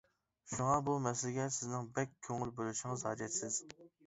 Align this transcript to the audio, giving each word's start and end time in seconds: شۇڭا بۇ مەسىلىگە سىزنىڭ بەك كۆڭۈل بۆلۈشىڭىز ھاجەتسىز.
شۇڭا 0.53 0.77
بۇ 0.87 0.95
مەسىلىگە 1.07 1.45
سىزنىڭ 1.57 1.85
بەك 1.99 2.17
كۆڭۈل 2.29 2.55
بۆلۈشىڭىز 2.61 3.05
ھاجەتسىز. 3.11 3.61